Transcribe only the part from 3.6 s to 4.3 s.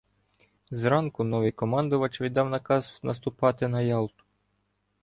на Ялту.